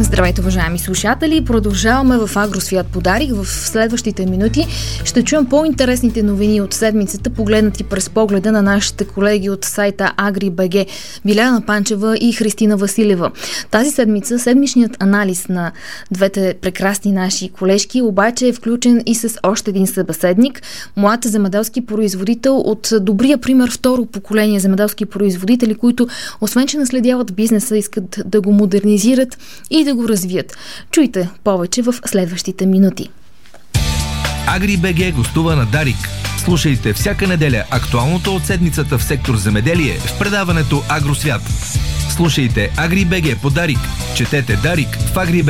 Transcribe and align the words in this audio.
Здравейте, 0.00 0.40
уважаеми 0.40 0.78
слушатели! 0.78 1.44
Продължаваме 1.44 2.18
в 2.18 2.30
Агросвят 2.36 2.86
подарик. 2.86 3.34
В 3.34 3.46
следващите 3.46 4.26
минути 4.26 4.66
ще 5.04 5.24
чуем 5.24 5.46
по-интересните 5.46 6.22
новини 6.22 6.60
от 6.60 6.74
седмицата, 6.74 7.30
погледнати 7.30 7.84
през 7.84 8.10
погледа 8.10 8.52
на 8.52 8.62
нашите 8.62 9.04
колеги 9.04 9.50
от 9.50 9.64
сайта 9.64 10.12
AgriBG, 10.16 10.86
Биляна 11.24 11.60
Панчева 11.60 12.16
и 12.20 12.32
Христина 12.32 12.76
Василева. 12.76 13.30
Тази 13.70 13.90
седмица 13.90 14.38
седмичният 14.38 15.02
анализ 15.02 15.48
на 15.48 15.72
двете 16.10 16.54
прекрасни 16.60 17.12
наши 17.12 17.48
колежки 17.48 18.02
обаче 18.02 18.48
е 18.48 18.52
включен 18.52 19.02
и 19.06 19.14
с 19.14 19.38
още 19.42 19.70
един 19.70 19.86
събеседник, 19.86 20.62
млад 20.96 21.24
земеделски 21.24 21.86
производител 21.86 22.58
от 22.58 22.88
добрия 23.00 23.38
пример 23.38 23.70
второ 23.70 24.06
поколение 24.06 24.60
земеделски 24.60 25.06
производители, 25.06 25.74
които 25.74 26.08
освен, 26.40 26.66
че 26.66 26.78
наследяват 26.78 27.34
бизнеса, 27.34 27.76
искат 27.76 28.20
да 28.26 28.40
го 28.40 28.52
модернизират 28.52 29.38
и 29.70 29.87
да 29.88 29.94
го 29.94 30.08
развият. 30.08 30.58
Чуйте 30.90 31.28
повече 31.44 31.82
в 31.82 31.94
следващите 32.04 32.66
минути. 32.66 33.10
Агри 34.46 35.12
гостува 35.12 35.56
на 35.56 35.66
Дарик. 35.66 36.08
Слушайте 36.44 36.92
всяка 36.92 37.26
неделя 37.26 37.64
актуалното 37.70 38.34
от 38.34 38.44
седмицата 38.44 38.98
в 38.98 39.04
сектор 39.04 39.36
земеделие 39.36 39.98
в 39.98 40.18
предаването 40.18 40.82
Агросвят. 40.88 41.42
Слушайте 42.16 42.70
Агри 42.76 43.36
по 43.42 43.50
Дарик. 43.50 43.78
Четете 44.16 44.56
Дарик 44.56 44.88
в 45.14 45.18
Агри 45.18 45.42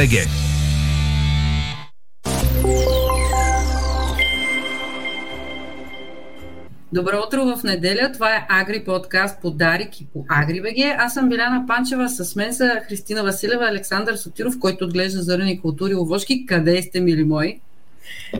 Добро 6.93 7.23
утро 7.27 7.57
в 7.57 7.63
неделя. 7.65 8.11
Това 8.13 8.37
е 8.37 8.47
Агри 8.49 8.85
подкаст 8.85 9.41
по 9.43 9.51
Дарик 9.51 10.01
и 10.01 10.07
по 10.07 10.25
БГ. 10.63 10.97
Аз 10.99 11.15
съм 11.15 11.29
Биляна 11.29 11.65
Панчева, 11.67 12.09
с 12.09 12.37
мен 12.37 12.55
са 12.55 12.81
Христина 12.89 13.23
Василева, 13.23 13.65
Александър 13.69 14.17
Сотиров, 14.17 14.59
който 14.61 14.85
отглежда 14.85 15.23
зърнени 15.23 15.61
култури 15.61 15.95
овошки. 15.95 16.47
Къде 16.47 16.83
сте, 16.83 17.01
мили 17.01 17.25
мои? 17.25 17.61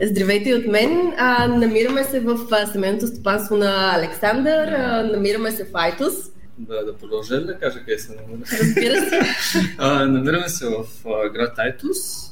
Здравейте 0.03 0.53
от 0.53 0.67
мен. 0.67 1.13
А, 1.17 1.47
намираме 1.47 2.03
се 2.03 2.19
в 2.19 2.37
семейното 2.71 3.07
стопанство 3.07 3.57
на 3.57 3.95
Александър. 3.95 4.67
А, 4.67 5.03
намираме 5.03 5.51
се 5.51 5.63
в 5.63 5.69
Айтос. 5.73 6.13
Да, 6.57 6.85
да 6.85 6.97
продължа 6.97 7.45
да 7.45 7.59
кажа 7.59 7.79
къде 7.79 7.99
се 7.99 8.15
намираме. 8.15 8.45
Разбира 8.61 9.09
се. 9.09 9.19
а, 9.77 10.05
намираме 10.05 10.49
се 10.49 10.65
в 10.65 11.09
а, 11.09 11.29
град 11.29 11.59
Айтос. 11.59 12.31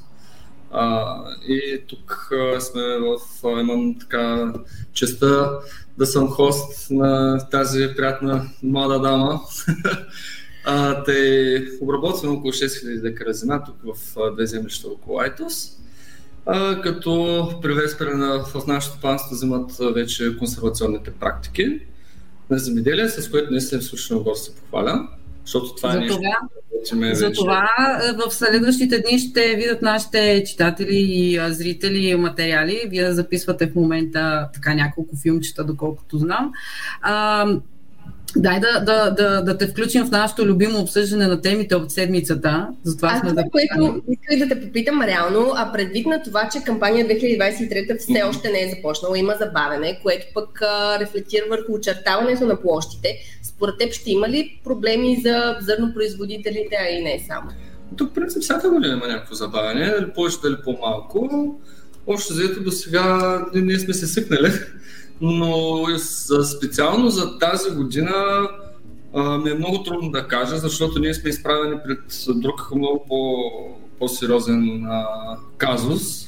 А, 0.71 1.15
и 1.47 1.81
тук 1.87 2.29
а, 2.31 2.61
сме 2.61 2.81
в... 2.81 3.17
А, 3.47 3.59
имам 3.61 3.99
така 3.99 4.53
честа 4.93 5.59
да 5.97 6.05
съм 6.05 6.29
хост 6.29 6.91
на 6.91 7.39
тази 7.49 7.89
приятна 7.95 8.49
млада 8.63 8.99
дама. 8.99 9.41
а, 10.65 11.03
те 11.03 11.67
обработваме 11.81 12.37
около 12.37 12.53
6000 12.53 13.01
декара 13.01 13.33
земя 13.33 13.63
тук 13.63 13.75
в 13.83 14.15
две 14.35 14.45
землища 14.45 14.87
около 14.87 15.19
Айтос. 15.19 15.77
А, 16.45 16.81
като 16.81 17.49
привезпрена 17.61 18.43
в 18.45 18.67
нашето 18.67 19.01
панство 19.01 19.35
вземат 19.35 19.71
вече 19.93 20.37
консервационните 20.37 21.11
практики 21.11 21.79
на 22.49 22.57
земеделие, 22.57 23.09
с 23.09 23.31
което 23.31 23.51
наистина 23.51 23.81
в 23.81 23.83
случайно 23.83 24.23
горд 24.23 24.37
се 24.37 24.55
похваля, 24.55 25.07
защото 25.45 25.75
това 25.75 25.95
е 25.95 25.99
нещо, 25.99 26.19
За 27.13 27.31
това 27.31 27.69
в 28.25 28.31
следващите 28.31 28.99
дни 28.99 29.19
ще 29.19 29.55
видят 29.55 29.81
нашите 29.81 30.43
читатели 30.43 30.97
и 30.97 31.39
зрители 31.49 32.15
материали. 32.15 32.81
Вие 32.89 33.11
записвате 33.11 33.67
в 33.67 33.75
момента 33.75 34.49
така 34.53 34.73
няколко 34.73 35.15
филмчета, 35.15 35.63
доколкото 35.63 36.17
знам. 36.17 36.51
А, 38.37 38.41
Дай 38.41 38.59
да, 38.59 38.79
да, 38.79 39.11
да, 39.11 39.41
да 39.41 39.57
те 39.57 39.67
включим 39.67 40.05
в 40.05 40.11
нашето 40.11 40.45
любимо 40.45 40.79
обсъждане 40.79 41.27
на 41.27 41.41
темите 41.41 41.75
от 41.75 41.91
седмицата. 41.91 42.67
Затова 42.83 43.09
Аз 43.09 43.19
сме 43.19 43.29
това, 43.29 43.41
да 43.41 43.49
което 43.49 44.01
исках 44.09 44.47
да 44.47 44.55
те 44.55 44.67
попитам 44.67 45.01
реално, 45.01 45.53
а 45.55 45.71
предвид 45.71 46.07
на 46.07 46.23
това, 46.23 46.49
че 46.51 46.63
кампания 46.63 47.07
2023 47.07 47.97
все 47.99 48.23
още 48.29 48.49
не 48.49 48.63
е 48.63 48.69
започнала, 48.75 49.19
има 49.19 49.35
забавене, 49.39 49.99
което 50.03 50.25
пък 50.33 50.61
а, 50.61 50.99
рефлектира 50.99 51.43
върху 51.49 51.73
очертаването 51.73 52.45
на 52.45 52.61
площите, 52.61 53.17
според 53.43 53.77
теб 53.77 53.93
ще 53.93 54.11
има 54.11 54.29
ли 54.29 54.59
проблеми 54.63 55.21
за 55.23 55.57
зърнопроизводителите, 55.61 56.77
а 56.81 56.89
и 56.89 57.03
не 57.03 57.23
само? 57.27 57.49
Тук, 57.97 58.11
в 58.11 58.13
принцип, 58.13 58.41
всяка 58.41 58.69
година 58.69 58.93
има 58.93 59.07
някакво 59.07 59.35
забавяне, 59.35 59.89
дали 59.89 60.13
повече, 60.15 60.37
дали 60.43 60.55
по-малко. 60.63 61.55
Още 62.07 62.33
заето 62.33 62.63
до 62.63 62.71
сега 62.71 63.45
ние 63.53 63.79
сме 63.79 63.93
се 63.93 64.07
свикнали, 64.07 64.51
но 65.21 65.85
специално 66.43 67.09
за 67.09 67.39
тази 67.39 67.69
година 67.69 68.47
а, 69.13 69.37
ми 69.37 69.49
е 69.49 69.53
много 69.53 69.83
трудно 69.83 70.11
да 70.11 70.27
кажа, 70.27 70.57
защото 70.57 70.99
ние 70.99 71.13
сме 71.13 71.29
изправени 71.29 71.75
пред 71.85 71.99
друг 72.35 72.75
много 72.75 73.05
по, 73.07 73.43
по-сериозен 73.99 74.85
а, 74.85 75.05
казус. 75.57 76.27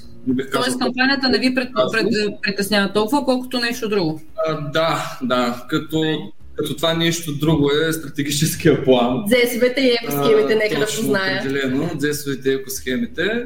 Тоест 0.53 0.79
кампанията 0.79 1.29
не 1.29 1.37
ви 1.37 1.55
пред, 1.55 1.69
пред, 1.91 2.07
притеснява 2.43 2.93
толкова, 2.93 3.25
колкото 3.25 3.59
нещо 3.59 3.89
друго. 3.89 4.21
А, 4.47 4.69
да, 4.71 5.17
да. 5.21 5.65
Като 5.69 6.17
като 6.59 6.75
това 6.75 6.93
нещо 6.93 7.31
друго 7.33 7.69
е 7.87 7.93
стратегическия 7.93 8.83
план. 8.83 9.23
ДЗСВ-те 9.27 9.81
и 9.81 9.97
екосхемите, 10.03 10.55
нека 10.55 10.79
да 10.79 10.85
позная. 10.85 11.39
Определено, 11.39 11.89
ДЗСВ-те 11.95 12.49
и 12.49 12.53
екосхемите. 12.53 13.45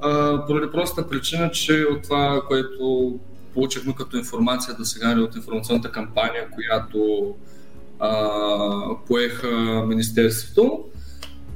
А, 0.00 0.42
поради 0.46 0.72
простата 0.72 1.08
причина, 1.08 1.50
че 1.50 1.84
от 1.90 2.02
това, 2.02 2.42
което 2.48 3.14
получихме 3.56 3.94
като 3.94 4.16
информация 4.16 4.74
до 4.78 4.84
сега 4.84 5.20
от 5.20 5.36
информационната 5.36 5.92
кампания, 5.92 6.50
която 6.54 7.34
а, 7.98 8.30
поеха 9.06 9.50
Министерството, 9.88 10.84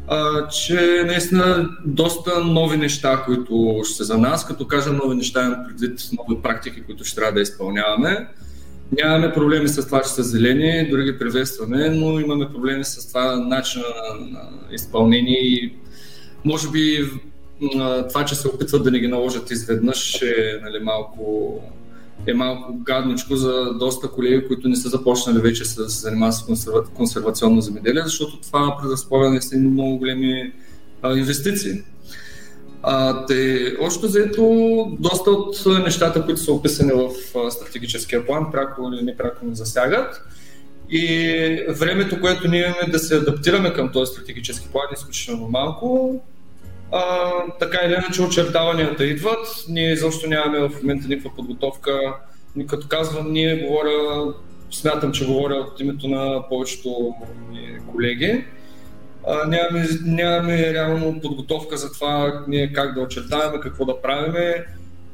а, 0.09 0.49
че 0.49 1.03
наистина 1.07 1.69
доста 1.85 2.45
нови 2.45 2.77
неща, 2.77 3.23
които 3.27 3.81
ще 3.85 3.95
са 3.95 4.05
за 4.05 4.19
нас. 4.19 4.47
Като 4.47 4.67
кажа 4.67 4.93
нови 4.93 5.17
неща, 5.17 5.45
имам 5.47 5.65
предвид 5.69 6.01
нови 6.19 6.43
практики, 6.43 6.83
които 6.83 7.05
ще 7.05 7.17
трябва 7.17 7.33
да 7.33 7.41
изпълняваме. 7.41 8.29
Нямаме 9.03 9.33
проблеми 9.33 9.69
с 9.69 9.87
това, 9.87 10.03
че 10.03 10.09
са 10.09 10.23
зелени, 10.23 10.91
дори 10.91 11.05
ги 11.05 11.19
приветстваме, 11.19 11.91
но 11.91 12.21
имаме 12.21 12.49
проблеми 12.49 12.85
с 12.85 13.09
това 13.09 13.37
начина 13.37 13.85
на, 14.21 14.31
на 14.31 14.49
изпълнение 14.73 15.39
и 15.39 15.75
може 16.45 16.71
би 16.71 17.11
това, 18.09 18.25
че 18.25 18.35
се 18.35 18.49
опитват 18.49 18.85
да 18.85 18.91
ни 18.91 19.01
ги 19.01 19.09
наложат 19.09 19.51
изведнъж 19.51 20.23
е 20.23 20.61
нали, 20.63 20.79
малко, 20.83 21.61
е 22.27 22.35
малко 22.35 22.79
гадничко 22.79 23.37
за 23.37 23.75
доста 23.75 24.09
колеги, 24.09 24.47
които 24.47 24.69
не 24.69 24.77
са 24.77 24.89
започнали 24.89 25.39
вече 25.39 25.65
с 25.65 25.89
занимава 25.89 26.33
с 26.33 26.43
консерва, 26.43 26.85
консервационно 26.85 27.61
земеделие, 27.61 28.03
защото 28.05 28.41
това 28.41 28.77
предразполага 28.83 29.31
наистина 29.31 29.71
много 29.71 29.99
големи 29.99 30.53
а, 31.03 31.17
инвестиции. 31.17 31.83
А, 32.83 33.27
те, 33.27 33.61
още 33.81 34.09
заето, 34.09 34.97
доста 35.01 35.31
от 35.31 35.67
нещата, 35.85 36.25
които 36.25 36.41
са 36.41 36.53
описани 36.53 36.93
в 36.93 37.11
стратегическия 37.51 38.27
план, 38.27 38.47
пряко 38.53 38.91
или 38.93 39.03
непряко 39.03 39.47
не 39.47 39.55
засягат. 39.55 40.23
И 40.91 41.65
времето, 41.69 42.21
което 42.21 42.49
ние 42.49 42.61
имаме 42.61 42.93
да 42.93 42.99
се 42.99 43.17
адаптираме 43.17 43.73
към 43.73 43.93
този 43.93 44.13
стратегически 44.13 44.69
план 44.69 44.85
е 44.91 44.95
изключително 44.95 45.49
малко. 45.49 46.21
А, 46.93 47.31
така 47.61 47.79
или 47.87 47.93
иначе 47.93 48.23
очертаванията 48.23 49.05
идват. 49.05 49.65
Ние 49.69 49.93
изобщо 49.93 50.29
нямаме 50.29 50.69
в 50.69 50.83
момента 50.83 51.09
никаква 51.09 51.37
подготовка. 51.37 52.15
Като 52.69 52.89
казвам, 52.89 53.33
ние 53.33 53.67
говоря, 53.67 54.35
смятам, 54.71 55.13
че 55.13 55.27
говоря 55.27 55.55
от 55.55 55.81
името 55.81 56.09
на 56.09 56.49
повечето 56.49 57.15
колеги 57.93 58.45
а, 59.27 59.47
нямаме, 59.47 59.89
нямаме 60.05 60.75
реално 60.75 61.21
подготовка 61.21 61.77
за 61.77 61.93
това 61.93 62.45
ние 62.49 62.73
как 62.73 62.95
да 62.95 63.01
очертаваме, 63.01 63.61
какво 63.61 63.85
да 63.85 64.03
правиме 64.03 64.67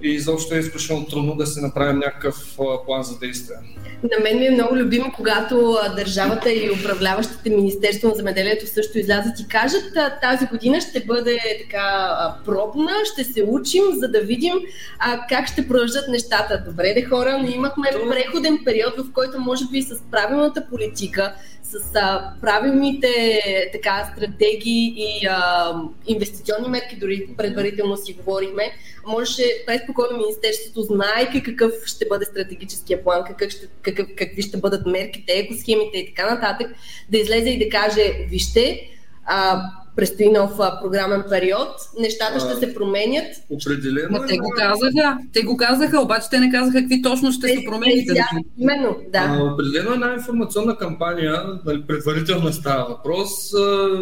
и 0.03 0.09
изобщо 0.09 0.55
е 0.55 0.59
изключително 0.59 1.07
трудно 1.07 1.37
да 1.37 1.47
се 1.47 1.61
направим 1.61 1.99
някакъв 1.99 2.59
план 2.87 3.03
за 3.03 3.19
действие. 3.19 3.57
На 4.03 4.25
мен 4.25 4.39
ми 4.39 4.47
е 4.47 4.51
много 4.51 4.77
любимо, 4.77 5.13
когато 5.17 5.77
държавата 5.97 6.53
и 6.53 6.71
управляващите 6.81 7.51
Министерство 7.51 8.09
на 8.09 8.15
земеделието 8.15 8.67
също 8.67 8.99
излязат 8.99 9.41
и 9.41 9.49
кажат, 9.49 9.85
тази 10.23 10.47
година 10.47 10.81
ще 10.81 11.01
бъде 11.01 11.39
така 11.63 12.17
пробна, 12.45 12.93
ще 13.13 13.25
се 13.25 13.43
учим, 13.43 13.83
за 13.93 14.09
да 14.09 14.21
видим 14.21 14.55
а, 14.99 15.27
как 15.29 15.49
ще 15.49 15.69
продължат 15.69 16.09
нещата. 16.09 16.63
Добре, 16.67 16.95
де 16.95 17.03
хора, 17.03 17.39
но 17.43 17.49
имахме 17.51 17.89
преходен 18.11 18.59
период, 18.65 18.95
в 18.99 19.13
който 19.13 19.41
може 19.41 19.65
би 19.73 19.83
с 19.83 20.03
правилната 20.11 20.67
политика, 20.71 21.35
с 21.63 21.95
а, 21.95 22.33
правилните 22.41 23.41
така, 23.73 24.13
стратегии 24.17 24.95
и 24.97 25.27
а, 25.27 25.73
инвестиционни 26.07 26.69
мерки, 26.69 26.97
дори 26.97 27.29
предварително 27.37 27.97
си 27.97 28.13
говорихме, 28.13 28.73
можеше 29.07 29.65
преспокойно 29.87 30.19
Министерството, 30.19 30.83
знайки 30.83 31.43
какъв 31.43 31.73
ще 31.87 32.07
бъде 32.09 32.25
стратегическия 32.25 33.05
план, 33.05 33.25
какъв 33.27 33.51
ще, 33.51 33.69
какъв, 33.83 34.07
какви 34.17 34.43
ще 34.43 34.57
бъдат 34.57 34.87
мерките, 34.87 35.33
екосхемите 35.33 35.99
и 35.99 36.15
така 36.15 36.35
нататък, 36.35 36.67
да 37.11 37.19
излезе 37.19 37.51
и 37.51 37.59
да 37.59 37.69
каже, 37.69 38.13
вижте, 38.31 38.81
а, 39.25 39.63
предстои 39.97 40.31
нов 40.31 40.53
програмен 40.83 41.25
период, 41.31 41.69
нещата 41.99 42.41
ще 42.41 42.67
се 42.67 42.75
променят. 42.75 43.27
Определено. 43.51 44.09
Но 44.11 44.27
те 44.27 44.37
го 44.37 44.53
казаха, 44.57 45.19
те 45.33 45.43
го 45.43 45.57
казаха, 45.57 46.01
обаче 46.01 46.27
те 46.31 46.41
не 46.41 46.51
казаха 46.51 46.79
какви 46.79 47.03
точно 47.03 47.33
ще 47.33 47.49
се 47.49 47.65
промените. 47.65 48.15
Да, 48.15 48.29
именно, 48.59 48.97
да. 49.13 49.19
А, 49.19 49.53
определено 49.53 49.93
една 49.95 50.13
информационна 50.13 50.77
кампания, 50.77 51.43
нали, 51.65 51.83
предварително 51.87 52.53
става 52.53 52.89
въпрос, 52.89 53.29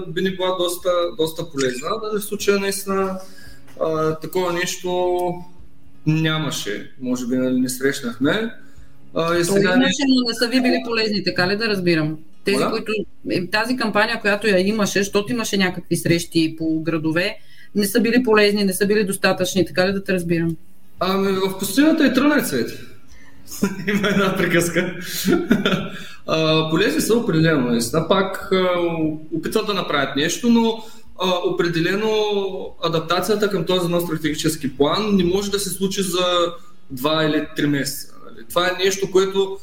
би 0.09 0.23
ни 0.23 0.31
била 0.31 0.57
доста, 0.59 0.91
доста 1.19 1.51
полезна. 1.51 1.89
Дали 2.03 2.21
в 2.21 2.25
случая 2.25 2.59
наистина 2.59 3.21
такова 4.23 4.53
нещо 4.53 5.09
нямаше. 6.07 6.91
Може 7.01 7.27
би 7.27 7.37
нали, 7.37 7.61
не 7.61 7.69
срещнахме. 7.69 8.51
А, 9.15 9.39
и 9.39 9.45
сега 9.45 9.75
имаше, 9.75 10.03
но 10.09 10.29
не 10.29 10.35
са 10.35 10.49
ви 10.49 10.63
били 10.63 10.83
полезни, 10.85 11.25
така 11.25 11.49
ли 11.49 11.57
да 11.57 11.69
разбирам? 11.69 12.19
Тези, 12.45 12.63
Оля? 12.63 12.71
които, 12.71 12.93
е, 13.31 13.47
тази 13.47 13.77
кампания, 13.77 14.21
която 14.21 14.47
я 14.47 14.69
имаше, 14.69 14.99
защото 14.99 15.33
имаше 15.33 15.57
някакви 15.57 15.97
срещи 15.97 16.55
по 16.59 16.81
градове, 16.81 17.37
не 17.75 17.87
са 17.87 18.01
били 18.01 18.23
полезни, 18.23 18.65
не 18.65 18.73
са 18.73 18.87
били 18.87 19.05
достатъчни, 19.05 19.67
така 19.67 19.89
ли 19.89 19.93
да 19.93 20.05
те 20.05 20.13
разбирам? 20.13 20.57
Ами 21.01 21.33
в 21.33 21.59
пустината 21.59 22.07
е 22.07 22.13
трънен 22.13 22.45
цвет. 22.45 22.71
Има 23.89 24.09
една 24.09 24.37
приказка. 24.37 24.97
а, 26.27 26.71
полезни 26.71 27.01
са 27.01 27.15
определено. 27.15 27.71
Наистина. 27.71 28.09
Пак 28.09 28.49
а, 28.53 28.69
опитват 29.33 29.67
да 29.67 29.75
направят 29.75 30.17
нещо, 30.17 30.49
но 30.51 30.85
а, 31.21 31.31
определено 31.45 32.11
адаптацията 32.83 33.51
към 33.51 33.65
този 33.65 33.89
нов 33.89 34.03
стратегически 34.03 34.77
план 34.77 35.17
не 35.17 35.25
може 35.25 35.51
да 35.51 35.59
се 35.59 35.71
случи 35.71 36.03
за 36.03 36.53
два 36.91 37.25
или 37.25 37.47
три 37.57 37.67
месеца. 37.67 38.15
Нали? 38.25 38.47
Това 38.49 38.67
е 38.67 38.85
нещо, 38.85 39.11
което 39.11 39.59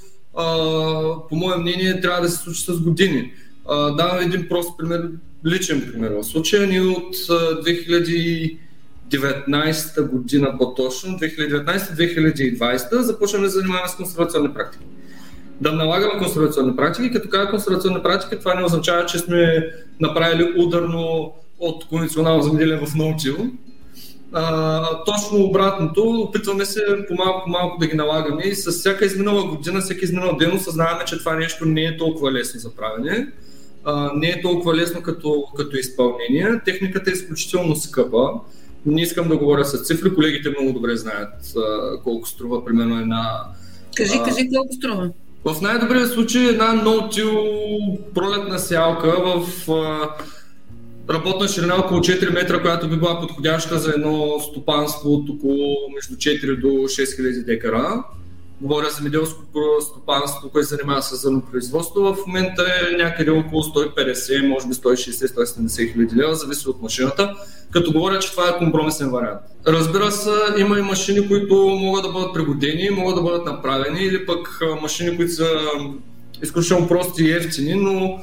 по 1.30 1.36
мое 1.36 1.58
мнение, 1.58 2.02
трябва 2.02 2.22
да 2.22 2.30
се 2.30 2.38
случи 2.38 2.62
с 2.62 2.80
години. 2.80 3.34
давам 3.68 4.20
един 4.20 4.50
прост 4.50 4.78
пример, 4.78 5.10
личен 5.46 5.92
пример. 5.92 6.12
В 6.12 6.24
случая 6.24 6.68
ни 6.68 6.80
от 6.80 7.16
2019 7.16 10.08
година 10.08 10.58
по-точно, 10.58 11.18
2019-2020, 11.18 13.00
започваме 13.00 13.46
да 13.46 13.52
занимаваме 13.52 13.90
с 13.90 13.96
консервационни 13.96 14.54
практики. 14.54 14.86
Да 15.62 15.72
налагаме 15.72 16.18
консервационни 16.18 16.76
практики, 16.76 17.12
като 17.12 17.30
казва 17.30 17.50
консервационна 17.50 18.04
практика, 18.04 18.40
това 18.40 18.54
не 18.54 18.66
означава, 18.66 19.06
че 19.06 19.20
сме 19.20 19.70
направили 20.00 20.54
ударно 20.58 21.34
от 21.60 21.88
конвенционално 21.88 22.44
земеделие 22.44 22.78
в 22.78 22.96
научило, 22.96 23.38
а, 24.34 25.04
точно 25.06 25.46
обратното, 25.46 26.04
опитваме 26.04 26.66
се 26.66 26.82
по-малко, 27.08 27.42
по-малко 27.46 27.80
да 27.80 27.88
ги 27.88 27.96
налагаме 27.96 28.44
и 28.44 28.56
с 28.56 28.72
всяка 28.72 29.06
изминала 29.06 29.44
година, 29.44 29.82
всеки 29.82 30.06
изминал 30.06 30.36
ден 30.38 30.56
осъзнаваме, 30.56 31.06
че 31.06 31.20
това 31.20 31.36
нещо 31.36 31.66
не 31.66 31.82
е 31.82 31.98
толкова 31.98 32.32
лесно 32.32 32.60
за 32.60 32.76
правене, 32.76 33.28
а, 33.84 34.12
не 34.16 34.28
е 34.28 34.42
толкова 34.42 34.76
лесно 34.76 35.02
като, 35.02 35.44
като 35.58 35.78
изпълнение. 35.78 36.62
Техниката 36.66 37.10
е 37.10 37.14
изключително 37.14 37.76
скъпа. 37.76 38.30
Не 38.86 39.02
искам 39.02 39.28
да 39.28 39.38
говоря 39.38 39.66
с 39.66 39.84
цифри, 39.84 40.14
колегите 40.16 40.50
много 40.50 40.74
добре 40.74 40.96
знаят 40.96 41.54
а, 41.58 42.02
колко 42.04 42.28
струва 42.28 42.66
примерно 42.66 43.00
една... 43.00 43.44
Кажи, 43.96 44.18
а, 44.20 44.24
кажи 44.24 44.50
колко 44.56 44.74
струва. 44.74 45.12
В 45.46 45.62
най-добрия 45.62 46.08
случай 46.08 46.50
една 46.50 46.74
ноутил 46.74 47.32
пролетна 48.16 48.60
сялка 48.60 49.16
в 49.26 49.68
работна 51.10 51.48
ширина 51.48 51.76
около 51.76 52.00
4 52.00 52.34
метра, 52.34 52.62
която 52.62 52.90
би 52.90 52.96
била 52.96 53.20
подходяща 53.20 53.80
за 53.80 53.92
едно 53.92 54.40
стопанство 54.40 55.14
от 55.14 55.30
около 55.30 55.76
между 55.96 56.16
4 56.16 56.60
до 56.62 56.68
6 56.68 57.16
хиляди 57.16 57.44
декара. 57.44 58.04
Говоря 58.62 58.90
за 58.90 59.04
меделско 59.04 59.42
стопанство, 59.82 60.50
което 60.50 60.68
се 60.68 60.76
занимава 60.76 61.02
с 61.02 61.22
зърнопроизводство. 61.22 62.02
В 62.02 62.18
момента 62.28 62.64
е 62.64 62.96
някъде 62.98 63.32
около 63.32 63.62
150, 63.64 64.48
може 64.48 64.68
би 64.68 64.74
160-170 64.74 65.94
хиляди 65.94 66.16
лева, 66.16 66.36
зависи 66.36 66.70
от 66.70 66.82
машината. 66.82 67.36
Като 67.72 67.92
говоря, 67.92 68.20
че 68.20 68.32
това 68.32 68.50
е 68.50 68.58
компромисен 68.58 69.10
вариант. 69.10 69.42
Разбира 69.68 70.12
се, 70.12 70.30
има 70.58 70.80
и 70.80 70.82
машини, 70.82 71.28
които 71.28 71.56
могат 71.56 72.04
да 72.04 72.12
бъдат 72.12 72.34
пригодени, 72.34 72.90
могат 72.90 73.16
да 73.16 73.22
бъдат 73.22 73.46
направени, 73.46 74.00
или 74.00 74.26
пък 74.26 74.62
машини, 74.82 75.18
които 75.18 75.32
са 75.32 75.48
изключително 76.44 76.88
прости 76.88 77.24
и 77.24 77.32
ефтини, 77.32 77.74
но 77.74 78.20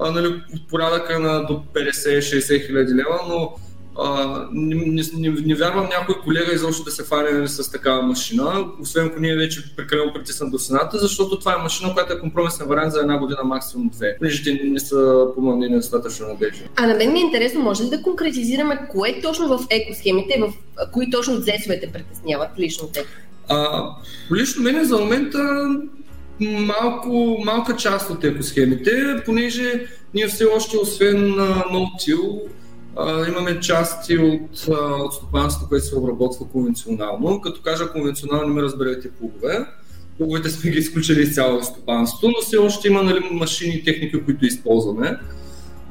нали, 0.00 0.42
порядъка 0.70 1.18
на 1.18 1.46
до 1.46 1.62
50-60 1.74 2.66
хиляди 2.66 2.94
лева, 2.94 3.20
но 3.28 3.54
а, 3.98 4.48
не, 4.52 4.74
не, 4.74 5.02
не, 5.14 5.28
не 5.30 5.54
вярвам 5.54 5.88
някой 5.88 6.14
колега 6.24 6.52
изобщо 6.54 6.84
да 6.84 6.90
се 6.90 7.04
нали, 7.10 7.48
с 7.48 7.70
такава 7.70 8.02
машина, 8.02 8.66
освен 8.80 9.06
ако 9.06 9.20
ние 9.20 9.36
вече 9.36 9.76
прекалено 9.76 10.12
притиснат 10.12 10.50
до 10.50 10.58
цената, 10.58 10.98
защото 10.98 11.38
това 11.38 11.54
е 11.54 11.62
машина, 11.62 11.92
която 11.94 12.12
е 12.12 12.20
компромисен 12.20 12.66
вариант 12.66 12.92
за 12.92 13.00
една 13.00 13.18
година, 13.18 13.38
максимум 13.44 13.88
две. 13.88 14.16
Понеже 14.18 14.44
те 14.44 14.60
не 14.64 14.80
са, 14.80 15.26
по 15.34 15.40
моето 15.40 15.56
мнение, 15.56 15.76
достатъчно 15.76 16.28
надежни. 16.28 16.68
А 16.76 16.86
на 16.86 16.94
мен 16.94 17.12
ми 17.12 17.18
е 17.18 17.22
интересно, 17.22 17.60
може 17.60 17.84
ли 17.84 17.88
да 17.88 18.02
конкретизираме 18.02 18.88
кое 18.90 19.20
точно 19.22 19.58
в 19.58 19.66
екосхемите, 19.70 20.40
в 20.40 20.52
кои 20.92 21.10
точно 21.10 21.36
зесовете 21.36 21.92
притесняват 21.92 22.48
лично 22.58 22.88
те? 22.88 23.04
А, 23.48 23.90
лично 24.36 24.62
мене 24.62 24.84
за 24.84 24.98
момента 24.98 25.38
малко, 26.40 27.36
малка 27.44 27.76
част 27.76 28.10
от 28.10 28.24
екосхемите, 28.24 29.22
понеже 29.26 29.86
ние 30.14 30.28
все 30.28 30.44
още, 30.44 30.76
освен 30.76 31.34
ноутил, 31.72 32.40
имаме 33.28 33.60
части 33.60 34.18
от, 34.18 34.68
от 35.04 35.14
стопанството, 35.14 35.68
което 35.68 35.86
се 35.86 35.96
обработва 35.96 36.48
конвенционално. 36.48 37.40
Като 37.40 37.62
кажа 37.62 37.92
конвенционално, 37.92 38.54
не 38.54 38.62
разберете 38.62 39.10
плугове. 39.10 39.66
Плуговете 40.18 40.50
сме 40.50 40.70
ги 40.70 40.78
изключили 40.78 41.22
изцяло 41.22 41.56
от 41.56 41.64
стопанството, 41.64 42.28
но 42.28 42.40
все 42.40 42.56
още 42.56 42.88
има 42.88 43.02
нали, 43.02 43.20
машини 43.30 43.74
и 43.74 43.84
техники, 43.84 44.24
които 44.24 44.46
използваме. 44.46 45.18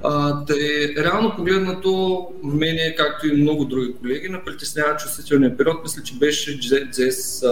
А, 0.03 0.45
тъй, 0.45 0.95
реално 0.97 1.35
погледнато, 1.35 2.27
мене, 2.43 2.95
както 2.97 3.27
и 3.27 3.41
много 3.41 3.65
други 3.65 3.93
колеги, 3.93 4.29
на 4.29 4.43
притеснява 4.43 4.97
чувствителния 4.97 5.57
период, 5.57 5.83
мисля, 5.83 6.03
че 6.03 6.17
беше 6.17 6.59
GS 6.59 7.45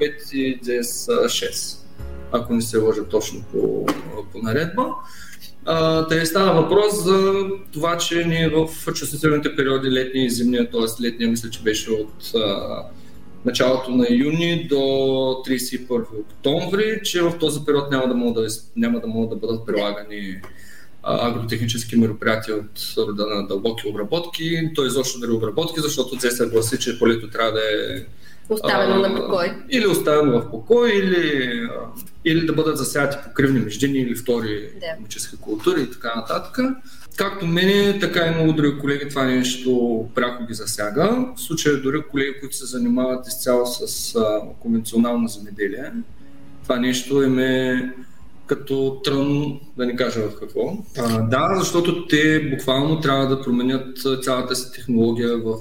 5 0.00 0.34
и 0.34 0.60
GS 0.60 1.26
6 1.26 1.81
ако 2.32 2.54
не 2.54 2.62
се 2.62 2.78
лъжа 2.78 3.04
точно 3.04 3.44
по, 3.52 3.86
по 4.32 4.38
наредба. 4.42 4.86
да 6.08 6.16
не 6.16 6.26
става 6.26 6.62
въпрос 6.62 7.04
за 7.04 7.44
това, 7.72 7.98
че 7.98 8.24
ние 8.24 8.48
в 8.48 8.92
чувствителните 8.94 9.56
периоди, 9.56 9.90
летния 9.90 10.26
и 10.26 10.30
зимния, 10.30 10.70
т.е. 10.70 11.02
летния 11.02 11.30
мисля, 11.30 11.50
че 11.50 11.62
беше 11.62 11.90
от 11.90 12.34
а, 12.34 12.82
началото 13.44 13.90
на 13.90 14.06
юни 14.10 14.66
до 14.68 14.76
31 14.76 16.04
октомври, 16.20 17.00
че 17.04 17.22
в 17.22 17.38
този 17.38 17.64
период 17.64 17.90
няма 17.90 18.08
да 18.08 18.14
могат 18.14 18.44
да, 18.44 18.50
няма 18.76 19.00
да, 19.00 19.06
могат 19.06 19.30
да 19.30 19.46
бъдат 19.46 19.66
прилагани 19.66 20.40
агротехнически 21.02 21.96
мероприятия 21.96 22.56
от 22.56 22.94
рода 22.98 23.26
на 23.26 23.46
дълбоки 23.46 23.88
обработки, 23.88 24.70
т.е. 24.76 24.86
изобщо 24.86 25.20
дали 25.20 25.30
обработки, 25.30 25.80
защото 25.80 26.20
се 26.20 26.46
гласи, 26.46 26.78
че 26.78 26.98
полето 26.98 27.30
трябва 27.30 27.52
да 27.52 27.60
е 27.60 28.04
Оставено 28.48 28.94
а, 28.94 29.08
на 29.08 29.16
покой. 29.16 29.52
Или 29.70 29.86
оставено 29.86 30.40
в 30.40 30.50
покой, 30.50 30.90
или, 30.90 31.68
или 32.24 32.46
да 32.46 32.52
бъдат 32.52 32.78
засяти 32.78 33.16
покривни 33.24 33.60
междини 33.60 33.98
или 33.98 34.14
втори 34.14 34.70
да. 34.80 35.36
култури 35.40 35.82
и 35.82 35.90
така 35.90 36.12
нататък. 36.16 36.58
Както 37.16 37.46
мене, 37.46 37.98
така 38.00 38.26
и 38.26 38.34
много 38.34 38.52
други 38.52 38.78
колеги 38.78 39.08
това 39.08 39.24
нещо 39.24 40.04
пряко 40.14 40.46
ги 40.46 40.54
засяга. 40.54 41.26
В 41.36 41.40
случая 41.40 41.82
дори 41.82 42.02
колеги, 42.10 42.40
които 42.40 42.56
се 42.56 42.66
занимават 42.66 43.28
изцяло 43.28 43.66
с 43.66 44.14
а, 44.14 44.40
конвенционално 44.60 45.28
земеделие, 45.28 45.92
това 46.62 46.76
нещо 46.76 47.22
им 47.22 47.38
е 47.38 47.92
като 48.46 49.00
трън, 49.04 49.60
да 49.76 49.86
не 49.86 49.96
кажа 49.96 50.20
в 50.20 50.38
какво. 50.40 50.76
А, 50.98 51.20
да, 51.20 51.54
защото 51.58 52.06
те 52.06 52.50
буквално 52.50 53.00
трябва 53.00 53.26
да 53.26 53.42
променят 53.42 53.98
цялата 54.22 54.56
си 54.56 54.72
технология 54.72 55.38
в, 55.38 55.56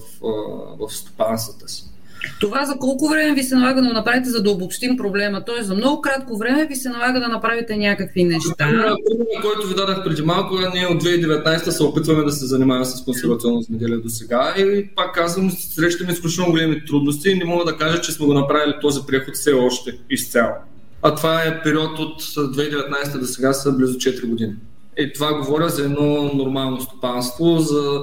в 0.80 0.90
стопанствата 0.90 1.70
си. 1.70 1.91
Това 2.40 2.66
за 2.66 2.78
колко 2.80 3.10
време 3.10 3.36
ви 3.36 3.44
се 3.44 3.56
налага 3.56 3.82
да 3.82 3.94
направите, 3.94 4.30
за 4.30 4.44
да 4.44 4.52
обобщим 4.52 4.98
проблема? 4.98 5.46
Тоест, 5.46 5.68
за 5.68 5.76
много 5.76 6.02
кратко 6.02 6.38
време 6.38 6.66
ви 6.66 6.76
се 6.76 6.90
налага 6.90 7.20
да 7.20 7.28
направите 7.28 7.78
някакви 7.78 8.24
неща. 8.24 8.56
Примерът, 8.58 8.98
който 9.42 9.68
ви 9.68 9.76
дадах 9.76 10.04
преди 10.04 10.22
малко, 10.22 10.56
ние 10.74 10.88
от 10.88 11.04
2019 11.04 11.70
се 11.70 11.84
опитваме 11.84 12.24
да 12.24 12.32
се 12.32 12.46
занимаваме 12.46 12.86
с 12.86 13.04
консервационно 13.04 13.62
земеделие 13.62 13.98
до 13.98 14.10
сега 14.10 14.54
и 14.58 14.90
пак 14.96 15.16
казвам, 15.16 15.52
срещаме 15.52 16.12
изключително 16.12 16.52
големи 16.52 16.86
трудности 16.86 17.30
и 17.30 17.36
не 17.36 17.46
мога 17.46 17.66
да 17.66 17.78
кажа, 17.78 18.02
че 18.02 18.12
сме 18.12 18.26
го 18.26 18.34
направили 18.34 18.74
този 18.82 19.00
преход 19.08 19.36
все 19.36 19.54
още 19.54 19.98
изцяло. 20.10 20.54
А 21.02 21.16
това 21.16 21.42
е 21.42 21.64
период 21.64 22.00
от 22.00 22.22
2019 22.22 23.20
до 23.20 23.26
сега 23.26 23.54
са 23.54 23.72
близо 23.72 23.94
4 23.94 24.26
години. 24.26 24.54
И 24.98 25.14
това 25.14 25.34
говоря 25.34 25.70
за 25.70 25.86
едно 25.86 26.32
нормално 26.34 26.82
стопанство, 26.82 27.58
за, 27.58 28.02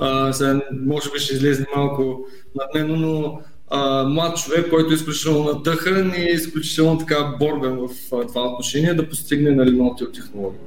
а, 0.00 0.32
за 0.32 0.60
може 0.86 1.10
би 1.10 1.18
ще 1.18 1.34
излезе 1.34 1.66
малко 1.76 2.26
надменно, 2.54 2.96
но 2.96 3.40
а, 3.74 4.04
млад 4.04 4.36
човек, 4.36 4.70
който 4.70 4.92
е 4.92 4.94
изключително 4.94 5.44
надъхан 5.44 6.12
и 6.16 6.30
изключително 6.32 6.98
така 6.98 7.34
борбен 7.38 7.76
в 7.76 8.14
а, 8.14 8.26
това 8.26 8.42
отношение 8.42 8.94
да 8.94 9.08
постигне 9.08 9.50
нали, 9.50 9.80
от 9.80 10.12
технология. 10.14 10.60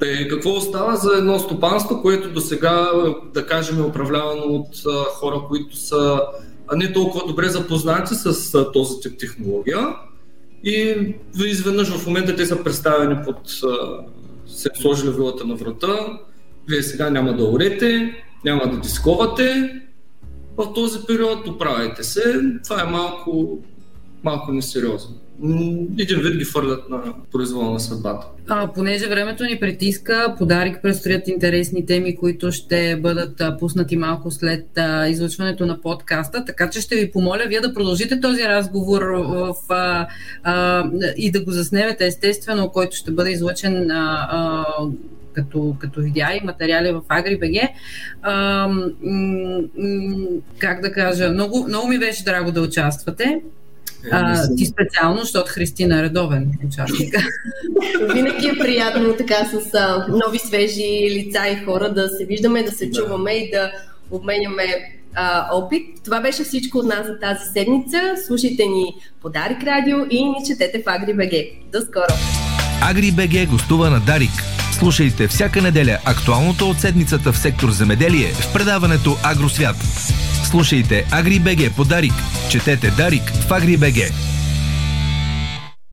Те, 0.00 0.28
какво 0.28 0.50
остава 0.50 0.96
за 0.96 1.16
едно 1.16 1.38
стопанство, 1.38 2.02
което 2.02 2.32
до 2.32 2.40
сега, 2.40 2.90
да 3.34 3.46
кажем, 3.46 3.78
е 3.78 3.86
управлявано 3.86 4.42
от 4.42 4.68
а, 4.86 5.04
хора, 5.04 5.40
които 5.48 5.76
са 5.76 6.20
не 6.76 6.92
толкова 6.92 7.26
добре 7.26 7.48
запознати 7.48 8.14
с 8.14 8.54
а, 8.54 8.72
този 8.72 9.00
тип 9.00 9.18
технология? 9.18 9.78
И 10.64 10.96
изведнъж 11.44 11.88
в 11.88 12.06
момента 12.06 12.36
те 12.36 12.46
са 12.46 12.64
представени 12.64 13.16
под, 13.24 13.36
а, 13.64 14.00
се 14.46 14.68
сложили 14.80 15.10
вилата 15.10 15.44
на 15.44 15.54
врата, 15.54 16.18
вие 16.68 16.82
сега 16.82 17.10
няма 17.10 17.36
да 17.36 17.44
орете, 17.44 18.14
няма 18.44 18.66
да 18.66 18.80
дисковате, 18.80 19.80
в 20.58 20.72
този 20.74 20.98
период 21.06 21.48
оправяйте 21.48 22.04
се. 22.04 22.40
Това 22.64 22.82
е 22.82 22.90
малко, 22.90 23.58
малко 24.24 24.52
несериозно 24.52 25.14
един 25.98 26.20
вид 26.20 26.38
ги 26.38 26.44
фърлят 26.44 26.90
на 26.90 27.02
произвола 27.32 27.70
на 27.70 27.80
съдбата. 27.80 28.26
А, 28.48 28.72
понеже 28.72 29.08
времето 29.08 29.44
ни 29.44 29.60
притиска, 29.60 30.34
подарик 30.38 30.78
предстоят 30.82 31.28
интересни 31.28 31.86
теми, 31.86 32.16
които 32.16 32.52
ще 32.52 32.96
бъдат 32.96 33.40
а, 33.40 33.56
пуснати 33.56 33.96
малко 33.96 34.30
след 34.30 34.66
а, 34.76 35.08
излъчването 35.08 35.66
на 35.66 35.80
подкаста, 35.80 36.44
така 36.44 36.70
че 36.70 36.80
ще 36.80 36.96
ви 36.96 37.10
помоля 37.10 37.44
вие 37.48 37.60
да 37.60 37.74
продължите 37.74 38.20
този 38.20 38.42
разговор 38.42 39.02
в, 39.02 39.54
а, 39.68 40.06
а, 40.42 40.84
и 41.16 41.30
да 41.30 41.44
го 41.44 41.50
заснемете 41.50 42.06
естествено, 42.06 42.68
който 42.68 42.96
ще 42.96 43.10
бъде 43.10 43.30
излъчен 43.30 43.90
а, 43.90 44.28
а, 44.30 44.64
като, 45.38 45.76
като 45.78 46.00
видеа 46.00 46.28
и 46.42 46.46
материали 46.46 46.92
в 46.92 47.00
AgriBG. 47.00 47.68
А, 48.22 48.66
м- 48.68 48.90
м- 49.78 50.26
как 50.58 50.80
да 50.80 50.92
кажа, 50.92 51.30
много, 51.30 51.64
много 51.68 51.88
ми 51.88 51.98
беше 51.98 52.24
драго 52.24 52.52
да 52.52 52.60
участвате. 52.60 53.40
А, 54.10 54.54
ти 54.56 54.66
специално, 54.66 55.20
защото 55.20 55.50
Христина 55.50 55.98
е 55.98 56.02
редовен 56.02 56.50
участник. 56.66 57.14
Винаги 58.14 58.46
е 58.46 58.58
приятно 58.58 59.14
така 59.16 59.44
с 59.44 59.74
а, 59.74 60.06
нови 60.08 60.38
свежи 60.38 61.08
лица 61.10 61.48
и 61.48 61.64
хора 61.64 61.92
да 61.94 62.08
се 62.08 62.24
виждаме, 62.24 62.62
да 62.62 62.72
се 62.72 62.90
чуваме 62.90 63.32
и 63.32 63.50
да 63.50 63.72
обменяме 64.10 64.64
а, 65.14 65.48
опит. 65.52 65.86
Това 66.04 66.20
беше 66.20 66.44
всичко 66.44 66.78
от 66.78 66.86
нас 66.86 67.06
за 67.06 67.18
тази 67.18 67.44
седмица. 67.52 68.00
Слушайте 68.26 68.66
ни 68.66 68.94
по 69.22 69.28
Дарик 69.28 69.62
Радио 69.62 69.98
и 70.10 70.24
ни 70.24 70.36
четете 70.46 70.82
в 70.82 70.84
AgriBG. 70.84 71.52
До 71.72 71.80
скоро! 71.80 72.14
AgriBG 72.82 73.48
гостува 73.50 73.90
на 73.90 74.00
Дарик. 74.00 74.57
Слушайте 74.78 75.28
всяка 75.28 75.62
неделя 75.62 75.98
актуалното 76.04 76.70
от 76.70 76.80
седмицата 76.80 77.32
в 77.32 77.38
сектор 77.38 77.70
земеделие 77.70 78.32
в 78.32 78.52
предаването 78.52 79.16
Агросвят. 79.22 79.76
Слушайте 80.50 81.06
AgriBG 81.10 81.74
по 81.74 81.84
Дарик. 81.84 82.12
Четете 82.50 82.90
Дарик 82.90 83.22
в 83.22 83.48
AgriBG. 83.48 84.12